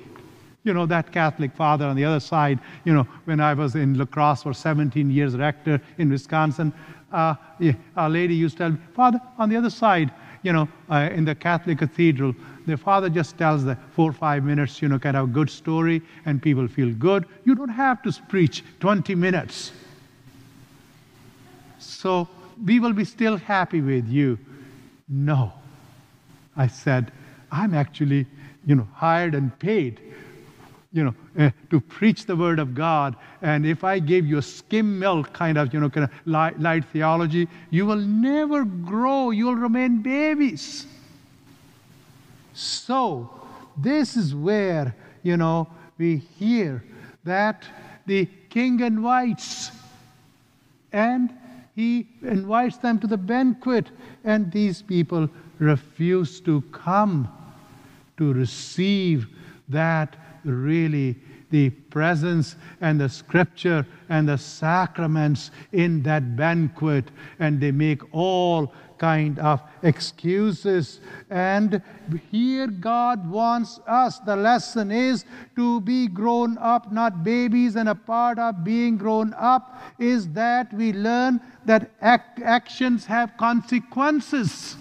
you 0.63 0.73
know, 0.73 0.85
that 0.85 1.11
Catholic 1.11 1.51
father 1.55 1.85
on 1.87 1.95
the 1.95 2.05
other 2.05 2.19
side, 2.19 2.59
you 2.85 2.93
know, 2.93 3.07
when 3.25 3.39
I 3.39 3.55
was 3.55 3.73
in 3.73 3.97
La 3.97 4.05
Crosse 4.05 4.43
for 4.43 4.53
17 4.53 5.09
years, 5.09 5.35
rector 5.35 5.81
in 5.97 6.09
Wisconsin, 6.09 6.71
uh, 7.11 7.35
a 7.95 8.09
lady 8.09 8.35
used 8.35 8.57
to 8.57 8.63
tell 8.63 8.71
me, 8.71 8.77
Father, 8.93 9.19
on 9.37 9.49
the 9.49 9.55
other 9.55 9.69
side, 9.69 10.11
you 10.43 10.53
know, 10.53 10.67
uh, 10.89 11.09
in 11.11 11.25
the 11.25 11.35
Catholic 11.35 11.79
cathedral, 11.79 12.33
the 12.65 12.77
father 12.77 13.09
just 13.09 13.37
tells 13.37 13.63
the 13.63 13.77
four 13.95 14.09
or 14.09 14.13
five 14.13 14.43
minutes, 14.43 14.81
you 14.81 14.87
know, 14.87 14.97
kind 14.97 15.17
of 15.17 15.29
a 15.29 15.31
good 15.31 15.49
story, 15.49 16.01
and 16.25 16.41
people 16.41 16.67
feel 16.67 16.91
good. 16.93 17.25
You 17.43 17.55
don't 17.55 17.69
have 17.69 18.01
to 18.03 18.13
preach 18.27 18.63
20 18.79 19.15
minutes. 19.15 19.71
So 21.79 22.27
we 22.63 22.79
will 22.79 22.93
be 22.93 23.05
still 23.05 23.37
happy 23.37 23.81
with 23.81 24.07
you. 24.07 24.37
No. 25.07 25.53
I 26.55 26.67
said, 26.67 27.11
I'm 27.51 27.73
actually, 27.73 28.27
you 28.65 28.75
know, 28.75 28.87
hired 28.93 29.35
and 29.35 29.57
paid 29.59 29.99
you 30.93 31.05
know, 31.05 31.15
uh, 31.39 31.49
to 31.69 31.79
preach 31.79 32.25
the 32.25 32.35
word 32.35 32.59
of 32.59 32.75
God. 32.75 33.15
And 33.41 33.65
if 33.65 33.83
I 33.83 33.99
gave 33.99 34.25
you 34.25 34.37
a 34.37 34.41
skim 34.41 34.99
milk 34.99 35.31
kind 35.31 35.57
of, 35.57 35.73
you 35.73 35.79
know, 35.79 35.89
kind 35.89 36.03
of 36.03 36.11
light, 36.25 36.59
light 36.59 36.83
theology, 36.85 37.47
you 37.69 37.85
will 37.85 37.95
never 37.95 38.65
grow. 38.65 39.31
You 39.31 39.45
will 39.45 39.55
remain 39.55 40.01
babies. 40.01 40.85
So, 42.53 43.29
this 43.77 44.17
is 44.17 44.35
where, 44.35 44.93
you 45.23 45.37
know, 45.37 45.67
we 45.97 46.17
hear 46.17 46.83
that 47.23 47.63
the 48.05 48.27
king 48.49 48.81
invites, 48.81 49.71
and 50.91 51.31
he 51.73 52.07
invites 52.21 52.77
them 52.77 52.99
to 52.99 53.07
the 53.07 53.17
banquet, 53.17 53.87
and 54.25 54.51
these 54.51 54.81
people 54.81 55.29
refuse 55.59 56.41
to 56.41 56.61
come 56.73 57.31
to 58.17 58.33
receive 58.33 59.27
that 59.69 60.17
really 60.43 61.15
the 61.51 61.69
presence 61.69 62.55
and 62.79 62.99
the 62.99 63.09
scripture 63.09 63.85
and 64.09 64.27
the 64.27 64.37
sacraments 64.37 65.51
in 65.71 66.01
that 66.03 66.35
banquet. 66.35 67.05
And 67.39 67.59
they 67.59 67.71
make 67.71 68.01
all 68.13 68.73
kind 68.97 69.39
of 69.39 69.61
excuses. 69.83 70.99
And 71.29 71.81
here 72.31 72.67
god 72.67 73.29
wants 73.29 73.79
us 73.87 74.19
the 74.19 74.35
lesson 74.35 74.91
is 74.91 75.25
to 75.55 75.81
be 75.81 76.07
grown 76.07 76.57
up 76.59 76.91
not 76.91 77.23
babies. 77.23 77.75
And 77.75 77.89
a 77.89 77.95
part 77.95 78.39
of 78.39 78.63
being 78.63 78.97
grown 78.97 79.33
up 79.33 79.81
is 79.99 80.29
that 80.29 80.73
we 80.73 80.93
learn 80.93 81.41
that 81.65 81.91
act, 82.01 82.41
actions 82.41 83.05
have 83.05 83.35
consequences. 83.37 84.77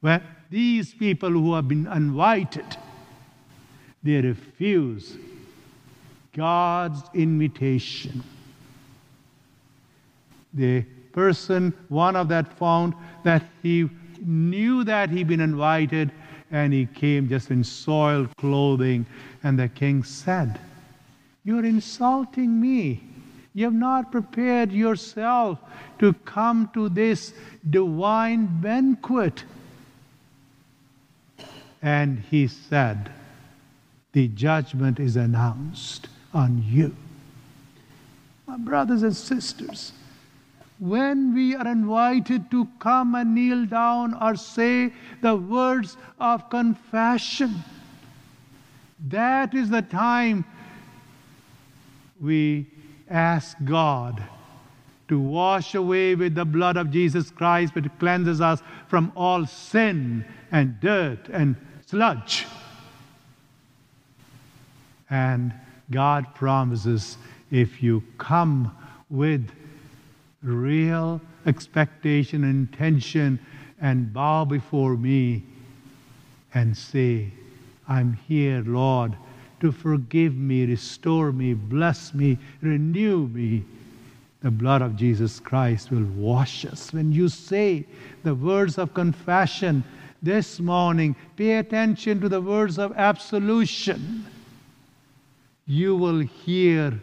Well 0.00 0.20
these 0.50 0.94
people 0.94 1.30
who 1.30 1.54
have 1.54 1.68
been 1.68 1.86
invited 1.86 2.76
they 4.02 4.20
refuse 4.20 5.16
God's 6.32 7.02
invitation. 7.14 8.22
The 10.54 10.82
person, 11.12 11.72
one 11.88 12.16
of 12.16 12.28
that 12.28 12.56
found 12.58 12.94
that 13.24 13.44
he 13.62 13.88
knew 14.24 14.84
that 14.84 15.10
he'd 15.10 15.28
been 15.28 15.40
invited 15.40 16.10
and 16.50 16.72
he 16.72 16.86
came 16.86 17.28
just 17.28 17.50
in 17.50 17.62
soiled 17.64 18.34
clothing. 18.36 19.04
And 19.42 19.58
the 19.58 19.68
king 19.68 20.02
said, 20.04 20.58
You're 21.44 21.64
insulting 21.64 22.60
me. 22.60 23.02
You 23.54 23.64
have 23.64 23.74
not 23.74 24.12
prepared 24.12 24.70
yourself 24.70 25.58
to 25.98 26.12
come 26.24 26.70
to 26.74 26.88
this 26.88 27.34
divine 27.68 28.46
banquet. 28.60 29.42
And 31.82 32.22
he 32.30 32.46
said, 32.46 33.10
the 34.18 34.26
judgment 34.26 34.98
is 34.98 35.14
announced 35.14 36.08
on 36.34 36.60
you. 36.66 36.92
My 38.48 38.56
brothers 38.56 39.04
and 39.04 39.14
sisters, 39.14 39.92
when 40.80 41.32
we 41.32 41.54
are 41.54 41.68
invited 41.68 42.50
to 42.50 42.66
come 42.80 43.14
and 43.14 43.32
kneel 43.32 43.64
down 43.66 44.14
or 44.14 44.34
say 44.34 44.92
the 45.22 45.36
words 45.36 45.96
of 46.18 46.50
confession, 46.50 47.62
that 49.06 49.54
is 49.54 49.70
the 49.70 49.82
time 49.82 50.44
we 52.20 52.66
ask 53.08 53.56
God 53.64 54.20
to 55.06 55.20
wash 55.20 55.76
away 55.76 56.16
with 56.16 56.34
the 56.34 56.44
blood 56.44 56.76
of 56.76 56.90
Jesus 56.90 57.30
Christ, 57.30 57.72
which 57.76 57.86
cleanses 58.00 58.40
us 58.40 58.64
from 58.88 59.12
all 59.14 59.46
sin 59.46 60.24
and 60.50 60.80
dirt 60.80 61.28
and 61.28 61.54
sludge. 61.86 62.46
And 65.10 65.52
God 65.90 66.34
promises 66.34 67.16
if 67.50 67.82
you 67.82 68.02
come 68.18 68.76
with 69.10 69.50
real 70.42 71.20
expectation 71.46 72.44
intention 72.44 73.38
and 73.80 74.12
bow 74.12 74.44
before 74.44 74.96
me 74.96 75.42
and 76.54 76.76
say, 76.76 77.30
I'm 77.88 78.12
here, 78.12 78.62
Lord, 78.66 79.16
to 79.60 79.72
forgive 79.72 80.36
me, 80.36 80.66
restore 80.66 81.32
me, 81.32 81.54
bless 81.54 82.12
me, 82.12 82.38
renew 82.60 83.28
me. 83.28 83.64
The 84.42 84.50
blood 84.50 84.82
of 84.82 84.94
Jesus 84.94 85.40
Christ 85.40 85.90
will 85.90 86.04
wash 86.16 86.64
us. 86.64 86.92
When 86.92 87.10
you 87.10 87.28
say 87.28 87.86
the 88.22 88.34
words 88.34 88.78
of 88.78 88.94
confession 88.94 89.82
this 90.22 90.60
morning, 90.60 91.16
pay 91.36 91.56
attention 91.56 92.20
to 92.20 92.28
the 92.28 92.40
words 92.40 92.78
of 92.78 92.92
absolution 92.96 94.26
you 95.68 95.94
will 95.94 96.20
hear 96.20 96.98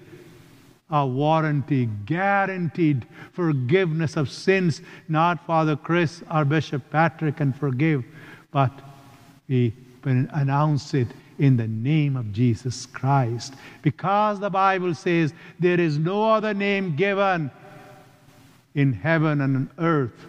a 0.89 1.05
warranty, 1.05 1.85
guaranteed 2.05 3.05
forgiveness 3.31 4.17
of 4.17 4.29
sins. 4.29 4.81
Not 5.07 5.45
Father 5.45 5.75
Chris 5.75 6.23
or 6.31 6.43
Bishop 6.43 6.89
Patrick 6.89 7.37
can 7.37 7.53
forgive, 7.53 8.03
but 8.51 8.71
we 9.47 9.73
announce 10.03 10.93
it 10.93 11.07
in 11.37 11.57
the 11.57 11.67
name 11.67 12.15
of 12.15 12.31
Jesus 12.33 12.85
Christ. 12.87 13.53
Because 13.81 14.39
the 14.39 14.49
Bible 14.49 14.95
says 14.95 15.33
there 15.59 15.79
is 15.79 15.97
no 15.97 16.31
other 16.31 16.53
name 16.53 16.95
given 16.95 17.51
in 18.73 18.93
heaven 18.93 19.41
and 19.41 19.55
on 19.55 19.69
earth, 19.77 20.25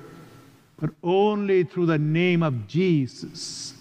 but 0.78 0.90
only 1.02 1.64
through 1.64 1.86
the 1.86 1.98
name 1.98 2.42
of 2.42 2.66
Jesus. 2.68 3.74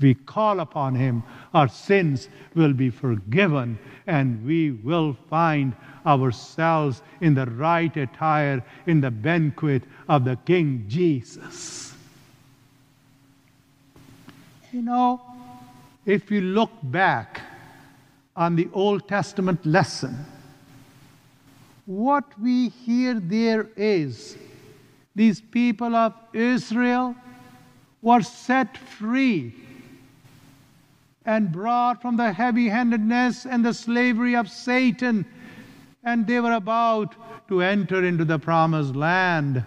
We 0.00 0.14
call 0.14 0.60
upon 0.60 0.94
him, 0.94 1.22
our 1.52 1.68
sins 1.68 2.28
will 2.54 2.72
be 2.72 2.90
forgiven, 2.90 3.78
and 4.06 4.44
we 4.44 4.70
will 4.70 5.16
find 5.28 5.74
ourselves 6.06 7.02
in 7.20 7.34
the 7.34 7.46
right 7.46 7.94
attire 7.96 8.64
in 8.86 9.00
the 9.00 9.10
banquet 9.10 9.82
of 10.08 10.24
the 10.24 10.36
King 10.46 10.84
Jesus. 10.88 11.94
You 14.72 14.82
know, 14.82 15.20
if 16.06 16.30
you 16.30 16.40
look 16.40 16.70
back 16.84 17.42
on 18.36 18.56
the 18.56 18.68
Old 18.72 19.06
Testament 19.06 19.66
lesson, 19.66 20.24
what 21.84 22.24
we 22.40 22.68
hear 22.68 23.18
there 23.20 23.68
is 23.76 24.38
these 25.14 25.40
people 25.40 25.94
of 25.94 26.14
Israel 26.32 27.14
were 28.00 28.22
set 28.22 28.78
free 28.78 29.54
and 31.24 31.52
brought 31.52 32.00
from 32.00 32.16
the 32.16 32.32
heavy 32.32 32.68
handedness 32.68 33.46
and 33.46 33.64
the 33.64 33.74
slavery 33.74 34.34
of 34.34 34.48
Satan, 34.48 35.26
and 36.02 36.26
they 36.26 36.40
were 36.40 36.54
about 36.54 37.14
to 37.48 37.62
enter 37.62 38.04
into 38.04 38.24
the 38.24 38.38
promised 38.38 38.96
land. 38.96 39.62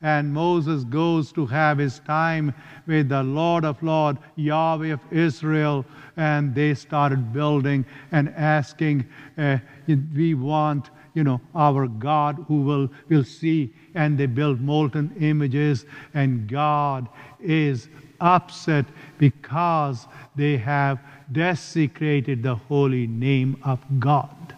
And 0.00 0.32
Moses 0.32 0.84
goes 0.84 1.32
to 1.32 1.46
have 1.46 1.78
his 1.78 2.00
time 2.00 2.54
with 2.86 3.08
the 3.08 3.22
Lord 3.22 3.64
of 3.64 3.82
Lords, 3.82 4.18
Yahweh 4.36 4.88
of 4.88 5.00
Israel, 5.12 5.84
and 6.16 6.54
they 6.54 6.74
started 6.74 7.32
building 7.32 7.84
and 8.10 8.28
asking, 8.30 9.06
uh, 9.38 9.58
We 9.86 10.34
want 10.34 10.90
you 11.14 11.24
know, 11.24 11.40
our 11.54 11.86
God 11.86 12.44
who 12.48 12.62
will, 12.62 12.88
will 13.08 13.24
see. 13.24 13.72
And 13.94 14.16
they 14.16 14.26
build 14.26 14.60
molten 14.60 15.14
images, 15.20 15.84
and 16.14 16.48
God 16.48 17.08
is 17.40 17.88
upset 18.22 18.86
because 19.18 20.06
they 20.36 20.56
have 20.56 20.98
desecrated 21.30 22.42
the 22.42 22.54
holy 22.54 23.06
name 23.06 23.56
of 23.62 23.80
God. 23.98 24.54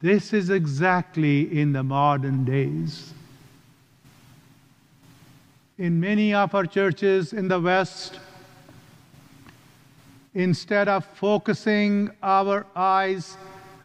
This 0.00 0.32
is 0.32 0.50
exactly 0.50 1.60
in 1.60 1.72
the 1.72 1.82
modern 1.82 2.44
days. 2.44 3.12
In 5.76 6.00
many 6.00 6.32
of 6.32 6.54
our 6.54 6.66
churches 6.66 7.32
in 7.32 7.48
the 7.48 7.60
West, 7.60 8.18
instead 10.34 10.88
of 10.88 11.04
focusing 11.04 12.10
our 12.22 12.64
eyes 12.74 13.36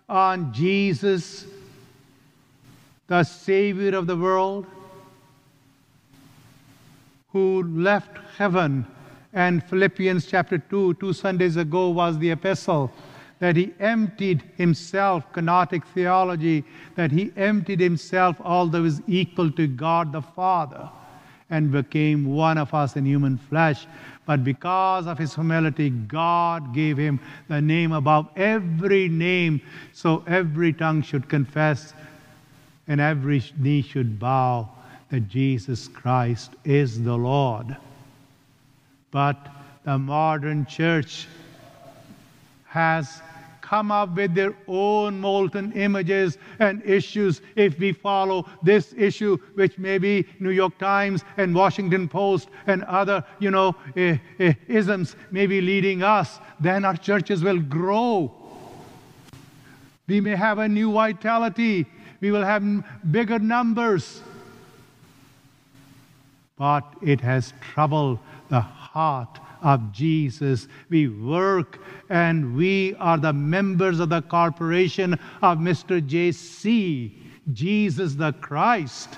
on 0.08 0.54
Jesus, 0.54 1.46
the 3.08 3.24
Savior 3.24 3.96
of 3.96 4.08
the 4.08 4.16
world, 4.16 4.66
who 7.34 7.64
left 7.64 8.18
heaven. 8.38 8.86
And 9.34 9.64
Philippians 9.64 10.28
chapter 10.28 10.60
2, 10.60 10.94
two 10.94 11.12
Sundays 11.12 11.58
ago, 11.58 11.90
was 11.90 12.18
the 12.20 12.30
epistle 12.32 12.92
that 13.40 13.58
he 13.58 13.74
emptied 13.80 14.44
himself, 14.56 15.26
kenotic 15.34 15.84
theology, 15.94 16.64
that 16.96 17.12
he 17.12 17.34
emptied 17.36 17.80
himself, 17.80 18.38
although 18.40 18.84
was 18.84 19.02
equal 19.08 19.52
to 19.52 19.68
God 19.68 20.14
the 20.14 20.22
Father, 20.22 20.90
and 21.50 21.72
became 21.72 22.26
one 22.26 22.58
of 22.58 22.74
us 22.74 22.96
in 22.96 23.06
human 23.06 23.38
flesh. 23.38 23.88
But 24.26 24.44
because 24.44 25.08
of 25.08 25.18
his 25.18 25.36
humility, 25.36 25.90
God 25.90 26.74
gave 26.74 26.98
him 26.98 27.20
the 27.50 27.60
name 27.60 27.92
above 27.92 28.30
every 28.38 29.10
name, 29.10 29.60
so 29.92 30.24
every 30.28 30.72
tongue 30.72 31.02
should 31.02 31.28
confess 31.28 31.94
and 32.88 33.02
every 33.02 33.44
knee 33.58 33.82
should 33.82 34.20
bow 34.20 34.70
that 35.14 35.30
Jesus 35.30 35.88
Christ 35.88 36.54
is 36.66 37.04
the 37.04 37.16
Lord. 37.16 37.78
But 39.12 39.38
the 39.84 40.00
modern 40.00 40.66
church 40.66 41.28
has 42.66 43.22
come 43.62 43.92
up 43.92 44.16
with 44.16 44.34
their 44.34 44.56
own 44.68 45.20
molten 45.20 45.72
images 45.74 46.40
and 46.58 46.82
issues. 46.84 47.42
If 47.56 47.78
we 47.78 47.92
follow 47.92 48.50
this 48.64 48.92
issue 48.98 49.38
which 49.54 49.78
maybe 49.78 50.28
new 50.40 50.50
york 50.50 50.80
times 50.80 51.24
and 51.38 51.54
washington 51.54 52.10
post 52.10 52.50
and 52.66 52.84
other 52.86 53.24
you 53.38 53.52
know 53.52 53.76
eh, 53.96 54.18
eh, 54.40 54.54
isms 54.68 55.16
may 55.30 55.46
be 55.46 55.62
leading 55.62 56.02
us 56.02 56.40
then 56.60 56.84
our 56.86 56.98
churches 56.98 57.44
will 57.44 57.60
grow. 57.60 58.34
We 60.08 60.22
may 60.22 60.36
have 60.36 60.58
a 60.58 60.68
new 60.68 60.92
vitality. 60.92 61.86
We 62.20 62.32
will 62.32 62.44
have 62.44 62.64
bigger 63.12 63.38
numbers 63.38 64.24
but 66.64 66.94
it 67.02 67.20
has 67.20 67.54
troubled 67.60 68.18
the 68.48 68.62
heart 68.62 69.38
of 69.62 69.92
Jesus. 69.92 70.70
We 70.90 71.10
work 71.10 71.78
and 72.08 72.56
we 72.56 72.96
are 73.02 73.18
the 73.18 73.34
members 73.34 74.00
of 74.00 74.08
the 74.08 74.22
corporation 74.22 75.20
of 75.42 75.58
Mr. 75.58 76.00
J.C., 76.08 77.18
Jesus 77.52 78.14
the 78.14 78.32
Christ. 78.32 79.10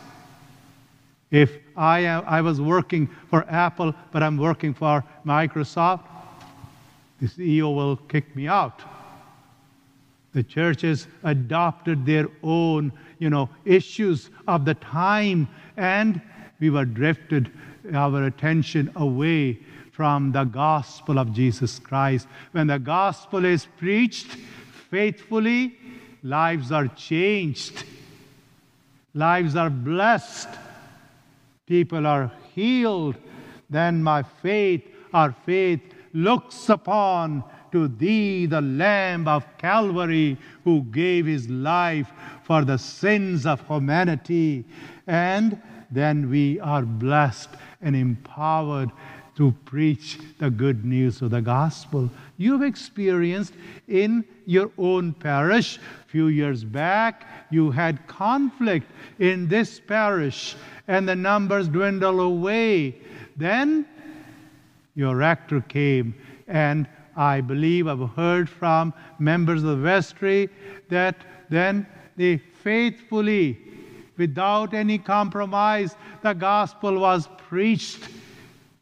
If 1.29 1.51
I, 1.77 1.99
am, 1.99 2.23
I 2.25 2.41
was 2.41 2.60
working 2.60 3.08
for 3.29 3.45
Apple, 3.47 3.93
but 4.12 4.23
I'm 4.23 4.38
working 4.38 4.73
for 4.73 5.03
Microsoft, 5.23 6.01
the 7.21 7.27
CEO 7.27 7.75
will 7.75 7.97
kick 7.97 8.36
me 8.36 8.47
out. 8.47 8.81
The 10.34 10.41
churches 10.41 11.05
adopted 11.23 12.08
their 12.08 12.27
own, 12.41 12.91
you 13.19 13.29
know, 13.29 13.51
issues 13.65 14.31
of 14.47 14.65
the 14.65 14.73
time, 14.73 15.47
and 15.77 16.19
we 16.59 16.69
were 16.69 16.85
drifted 16.85 17.51
our 17.93 18.23
attention 18.23 18.91
away 18.95 19.59
from 19.91 20.31
the 20.31 20.43
gospel 20.43 21.17
of 21.19 21.31
Jesus 21.31 21.79
Christ. 21.79 22.27
When 22.51 22.67
the 22.67 22.79
gospel 22.79 23.45
is 23.45 23.65
preached 23.77 24.37
faithfully, 24.89 25.77
lives 26.23 26.71
are 26.71 26.87
changed, 26.87 27.85
lives 29.13 29.55
are 29.55 29.69
blessed, 29.69 30.49
people 31.65 32.05
are 32.05 32.31
healed. 32.53 33.15
Then 33.69 34.03
my 34.03 34.23
faith, 34.23 34.83
our 35.13 35.31
faith, 35.45 35.81
looks 36.13 36.69
upon 36.69 37.43
to 37.71 37.87
thee, 37.87 38.45
the 38.45 38.61
Lamb 38.61 39.27
of 39.27 39.45
Calvary, 39.57 40.37
who 40.63 40.81
gave 40.83 41.25
his 41.25 41.49
life 41.49 42.11
for 42.43 42.63
the 42.63 42.77
sins 42.77 43.45
of 43.45 43.65
humanity. 43.67 44.63
And 45.07 45.61
then 45.95 46.29
we 46.29 46.60
are 46.60 46.84
blessed 46.84 47.49
and 47.81 47.95
empowered 47.95 48.91
to 49.36 49.51
preach 49.65 50.17
the 50.39 50.49
good 50.49 50.86
news 50.86 51.21
of 51.21 51.31
the 51.31 51.41
gospel. 51.41 52.10
You've 52.38 52.62
experienced 52.62 53.53
in 53.88 54.23
your 54.45 54.71
own 54.77 55.13
parish, 55.13 55.79
few 56.08 56.27
years 56.27 56.63
back, 56.63 57.27
you 57.51 57.71
had 57.71 58.08
conflict 58.08 58.89
in 59.19 59.47
this 59.47 59.79
parish 59.79 60.55
and 60.88 61.08
the 61.08 61.15
numbers 61.15 61.67
dwindled 61.67 62.19
away. 62.19 62.95
Then 63.36 63.86
your 64.95 65.15
rector 65.15 65.62
came, 65.62 66.15
and 66.47 66.88
I 67.17 67.41
believe 67.41 67.88
I've 67.88 68.10
heard 68.12 68.49
from 68.49 68.93
members 69.19 69.63
of 69.63 69.69
the 69.69 69.75
vestry 69.75 70.49
that 70.89 71.15
then 71.49 71.88
they 72.15 72.38
faithfully, 72.38 73.58
without 74.17 74.73
any 74.73 74.97
compromise, 74.97 75.95
the 76.21 76.34
gospel 76.34 76.99
was 76.99 77.28
preached 77.49 78.10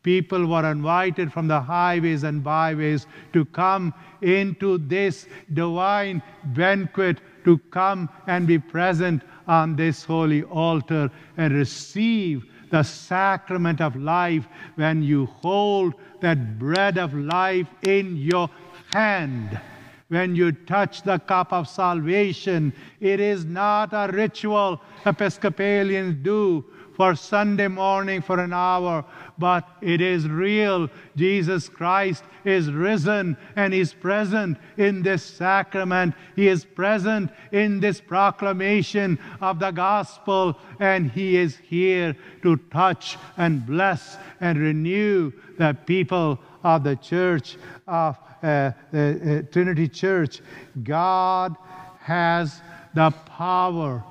People 0.04 0.46
were 0.48 0.70
invited 0.70 1.32
from 1.32 1.48
the 1.48 1.62
highways 1.62 2.24
and 2.24 2.44
byways 2.44 3.08
to 3.32 3.46
come 3.46 3.94
into 4.22 4.78
this 4.78 5.28
divine 5.54 6.22
banquet, 6.48 7.20
to 7.46 7.58
come 7.72 8.10
and 8.28 8.46
be 8.46 8.60
present 8.60 9.24
on 9.48 9.78
this 9.78 10.04
holy 10.04 10.44
altar 10.44 11.10
and 11.38 11.54
receive 11.54 12.46
the 12.70 12.84
sacrament 12.84 13.80
of 13.80 13.96
life 13.96 14.46
when 14.76 15.02
you 15.02 15.26
hold 15.26 15.94
that 16.20 16.60
bread 16.60 16.98
of 16.98 17.14
life 17.14 17.68
in 17.84 18.18
your 18.18 18.50
hand. 18.92 19.60
When 20.10 20.36
you 20.36 20.52
touch 20.52 21.04
the 21.04 21.18
cup 21.20 21.52
of 21.54 21.68
salvation, 21.68 22.74
it 23.00 23.20
is 23.20 23.46
not 23.46 23.90
a 23.94 24.12
ritual 24.12 24.82
Episcopalians 25.06 26.24
do 26.24 26.66
for 26.96 27.16
Sunday 27.16 27.68
morning 27.68 28.22
for 28.22 28.40
an 28.40 28.54
hour, 28.54 29.04
but 29.38 29.68
it 29.82 30.00
is 30.02 30.28
real. 30.28 30.90
Jesus 31.16 31.68
Christ 31.68 32.24
is 32.46 32.72
risen 32.72 33.36
and 33.56 33.74
is 33.74 33.94
present 33.94 34.58
in 34.78 35.02
this 35.02 35.24
sacrament. 35.24 36.14
He 36.36 36.48
is 36.48 36.66
present 36.66 37.32
in 37.52 37.80
this 37.80 38.00
proclamation 38.00 39.18
of 39.42 39.60
the 39.60 39.72
gospel, 39.72 40.58
and 40.80 41.12
He 41.12 41.38
is 41.38 41.58
here 41.58 42.16
to 42.44 42.58
touch 42.72 43.18
and 43.38 43.66
bless 43.66 44.18
and 44.40 44.60
renew 44.60 45.32
the 45.58 45.76
people 45.86 46.40
of 46.64 46.84
the 46.84 46.96
church 46.96 47.58
of 47.88 48.18
uh, 48.44 48.72
uh, 48.94 49.42
Trinity 49.52 49.88
Church. 49.88 50.42
God 50.84 51.56
has 52.00 52.62
the 52.94 53.12
power 53.12 54.04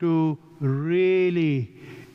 to 0.00 0.38
really 0.60 1.70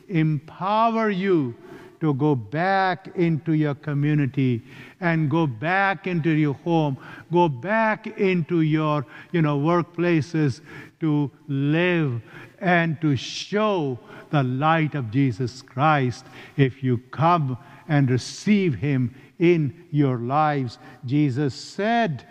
empower 0.08 1.10
you 1.10 1.54
to 2.00 2.14
go 2.14 2.34
back 2.34 3.08
into 3.14 3.52
your 3.52 3.74
community 3.74 4.62
and 5.00 5.30
go 5.30 5.46
back 5.46 6.06
into 6.06 6.30
your 6.30 6.54
home, 6.54 6.96
go 7.30 7.48
back 7.48 8.06
into 8.18 8.62
your 8.62 9.04
you 9.32 9.42
know, 9.42 9.58
workplaces 9.58 10.60
to 11.00 11.30
live 11.46 12.20
and 12.58 13.00
to 13.00 13.16
show 13.16 13.98
the 14.30 14.42
light 14.42 14.94
of 14.94 15.10
Jesus 15.10 15.62
Christ 15.62 16.24
if 16.56 16.82
you 16.82 16.98
come 17.10 17.58
and 17.88 18.10
receive 18.10 18.74
Him 18.74 19.14
in 19.40 19.86
your 19.90 20.18
lives. 20.18 20.78
Jesus 21.04 21.54
said, 21.54 22.24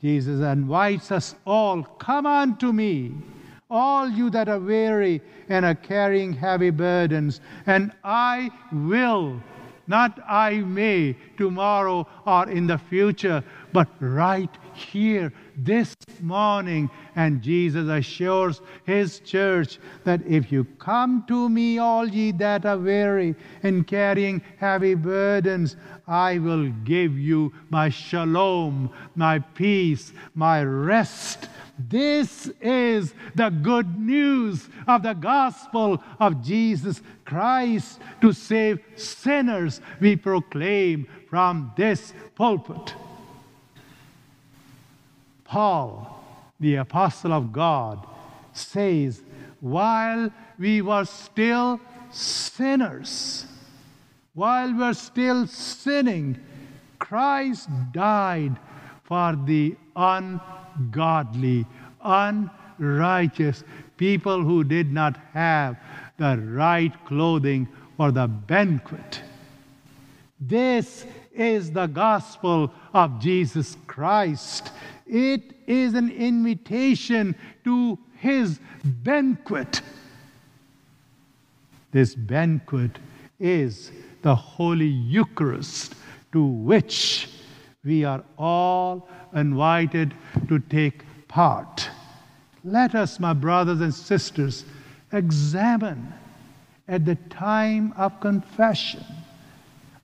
Jesus 0.00 0.40
invites 0.40 1.12
us 1.12 1.34
all, 1.44 1.82
come 1.82 2.24
unto 2.24 2.72
me 2.72 3.12
all 3.70 4.08
you 4.08 4.28
that 4.30 4.48
are 4.48 4.58
weary 4.58 5.20
and 5.48 5.64
are 5.64 5.74
carrying 5.74 6.32
heavy 6.32 6.70
burdens, 6.70 7.40
and 7.66 7.92
I 8.02 8.50
will, 8.72 9.40
not 9.86 10.18
I 10.28 10.56
may, 10.58 11.16
tomorrow 11.36 12.06
or 12.26 12.50
in 12.50 12.66
the 12.66 12.78
future, 12.78 13.44
but 13.72 13.88
right 14.00 14.50
here, 14.74 15.32
this 15.56 15.94
morning. 16.20 16.90
And 17.16 17.42
Jesus 17.42 17.88
assures 17.88 18.60
his 18.84 19.20
church 19.20 19.78
that 20.04 20.20
if 20.26 20.50
you 20.50 20.64
come 20.78 21.24
to 21.28 21.48
me, 21.48 21.78
all 21.78 22.08
ye 22.08 22.32
that 22.32 22.64
are 22.64 22.78
weary 22.78 23.34
and 23.62 23.86
carrying 23.86 24.42
heavy 24.58 24.94
burdens, 24.94 25.76
I 26.06 26.38
will 26.38 26.70
give 26.84 27.18
you 27.18 27.52
my 27.68 27.88
shalom, 27.90 28.90
my 29.14 29.38
peace, 29.38 30.12
my 30.34 30.62
rest 30.62 31.48
this 31.88 32.50
is 32.60 33.14
the 33.34 33.48
good 33.48 33.98
news 33.98 34.68
of 34.86 35.02
the 35.02 35.14
gospel 35.14 36.02
of 36.18 36.42
Jesus 36.42 37.00
Christ 37.24 38.00
to 38.20 38.32
save 38.32 38.80
sinners, 38.96 39.80
we 40.00 40.16
proclaim 40.16 41.06
from 41.28 41.72
this 41.76 42.12
pulpit. 42.34 42.94
Paul, 45.50 46.22
the 46.60 46.76
apostle 46.76 47.32
of 47.32 47.52
God, 47.52 48.06
says, 48.52 49.20
while 49.58 50.30
we 50.60 50.80
were 50.80 51.04
still 51.04 51.80
sinners, 52.12 53.46
while 54.34 54.72
we're 54.72 54.94
still 54.94 55.48
sinning, 55.48 56.38
Christ 57.00 57.68
died 57.90 58.56
for 59.02 59.36
the 59.44 59.74
ungodly, 59.96 61.66
unrighteous, 62.00 63.64
people 63.96 64.44
who 64.44 64.62
did 64.62 64.92
not 64.92 65.16
have 65.32 65.76
the 66.16 66.38
right 66.38 66.92
clothing 67.06 67.66
for 67.96 68.12
the 68.12 68.28
banquet. 68.28 69.20
This 70.40 71.04
is 71.34 71.72
the 71.72 71.88
gospel 71.88 72.72
of 72.94 73.20
Jesus 73.20 73.76
Christ. 73.88 74.70
It 75.10 75.56
is 75.66 75.94
an 75.94 76.08
invitation 76.08 77.34
to 77.64 77.98
his 78.18 78.60
banquet. 78.84 79.82
This 81.90 82.14
banquet 82.14 82.92
is 83.40 83.90
the 84.22 84.36
Holy 84.36 84.86
Eucharist 84.86 85.96
to 86.30 86.44
which 86.44 87.28
we 87.82 88.04
are 88.04 88.22
all 88.38 89.08
invited 89.34 90.14
to 90.46 90.60
take 90.60 91.02
part. 91.26 91.90
Let 92.62 92.94
us, 92.94 93.18
my 93.18 93.32
brothers 93.32 93.80
and 93.80 93.92
sisters, 93.92 94.64
examine 95.12 96.14
at 96.86 97.04
the 97.04 97.16
time 97.30 97.94
of 97.96 98.20
confession 98.20 99.04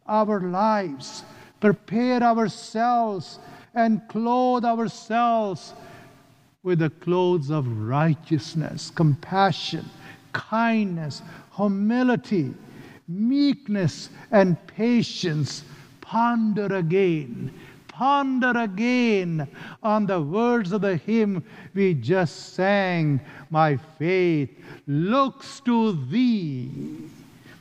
our 0.09 0.41
lives, 0.41 1.23
prepare 1.61 2.23
ourselves, 2.23 3.39
and 3.77 4.01
clothe 4.09 4.65
ourselves 4.65 5.75
with 6.65 6.81
the 6.81 6.91
clothes 6.91 7.51
of 7.51 7.67
righteousness, 7.79 8.91
compassion, 8.91 9.89
kindness, 10.33 11.23
humility, 11.57 12.53
meekness, 13.07 14.09
and 14.33 14.57
patience. 14.67 15.63
Ponder 16.01 16.75
again 16.75 17.53
ponder 17.97 18.53
again 18.59 19.49
on 19.83 20.05
the 20.05 20.21
words 20.21 20.73
of 20.73 20.83
the 20.83 20.97
hymn 20.99 21.43
we 21.73 21.95
just 21.95 22.55
sang. 22.55 23.19
My 23.49 23.79
faith 23.99 24.51
looks 24.87 25.61
to 25.61 25.93
thee, 26.07 26.71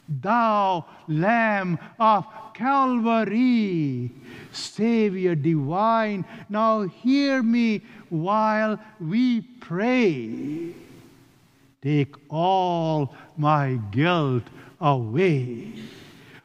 thou 0.08 0.86
Lamb 1.08 1.80
of 2.00 2.26
Calvary, 2.54 4.12
Savior 4.52 5.36
divine. 5.36 6.26
Now 6.50 6.84
hear 6.84 7.44
me 7.44 7.82
while 8.10 8.80
we 9.00 9.42
pray. 9.42 10.74
Take 11.82 12.16
all 12.30 13.14
my 13.38 13.80
guilt 13.92 14.44
away. 14.80 15.74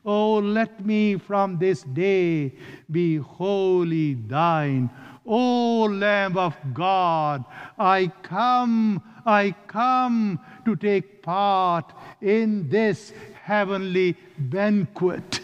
Oh, 0.05 0.39
let 0.39 0.85
me 0.85 1.17
from 1.17 1.59
this 1.59 1.83
day 1.83 2.53
be 2.91 3.17
wholly 3.17 4.15
thine. 4.15 4.91
O 5.27 5.85
Lamb 5.85 6.37
of 6.37 6.57
God, 6.73 7.45
I 7.79 8.11
come, 8.23 9.03
I 9.25 9.55
come 9.67 10.41
to 10.65 10.75
take 10.75 11.23
part 11.23 11.93
in 12.21 12.69
this 12.69 13.13
heavenly 13.51 14.17
banquet, 14.39 15.41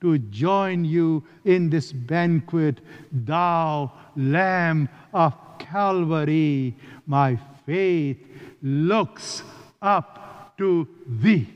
to 0.00 0.16
join 0.18 0.86
you 0.86 1.22
in 1.44 1.68
this 1.68 1.92
banquet, 1.92 2.80
thou 3.12 3.92
Lamb 4.16 4.88
of 5.12 5.34
Calvary. 5.58 6.74
My 7.06 7.38
faith 7.66 8.16
looks 8.62 9.42
up 9.82 10.56
to 10.56 10.88
thee. 11.06 11.46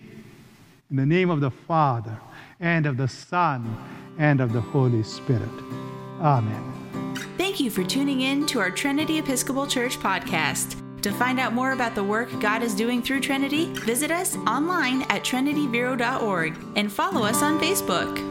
In 0.90 0.96
the 0.96 1.06
name 1.06 1.30
of 1.30 1.40
the 1.40 1.50
Father, 1.50 2.20
and 2.60 2.84
of 2.84 2.98
the 2.98 3.08
Son, 3.08 3.74
and 4.18 4.42
of 4.42 4.52
the 4.52 4.60
Holy 4.60 5.02
Spirit. 5.02 5.48
Amen. 6.20 6.62
Thank 7.38 7.58
you 7.58 7.70
for 7.70 7.84
tuning 7.84 8.20
in 8.20 8.44
to 8.46 8.60
our 8.60 8.70
Trinity 8.70 9.18
Episcopal 9.18 9.66
Church 9.66 9.96
podcast. 9.96 10.89
To 11.02 11.12
find 11.12 11.40
out 11.40 11.54
more 11.54 11.72
about 11.72 11.94
the 11.94 12.04
work 12.04 12.28
God 12.40 12.62
is 12.62 12.74
doing 12.74 13.00
through 13.00 13.20
Trinity, 13.20 13.72
visit 13.72 14.10
us 14.10 14.36
online 14.46 15.02
at 15.02 15.24
trinityvero.org 15.24 16.56
and 16.76 16.92
follow 16.92 17.22
us 17.22 17.42
on 17.42 17.58
Facebook. 17.58 18.29